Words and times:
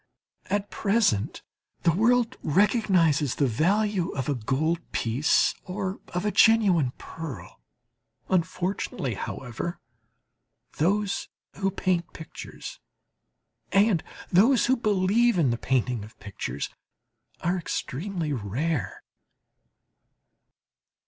At 0.47 0.71
present 0.71 1.43
the 1.83 1.91
world 1.93 2.35
recognizes 2.41 3.35
the 3.35 3.45
value 3.45 4.09
of 4.15 4.27
a 4.27 4.33
gold 4.33 4.79
piece, 4.91 5.53
or 5.63 5.99
of 6.07 6.25
a 6.25 6.31
genuine 6.31 6.89
pearl. 6.97 7.61
Unfortunately, 8.27 9.13
however, 9.13 9.79
those 10.77 11.29
who 11.57 11.69
paint 11.69 12.13
pictures 12.13 12.79
and 13.71 14.03
those 14.31 14.65
who 14.65 14.75
believe 14.75 15.37
in 15.37 15.51
the 15.51 15.57
painting 15.59 16.03
of 16.03 16.19
pictures, 16.19 16.71
are 17.41 17.59
extremely 17.59 18.33
rare. 18.33 19.03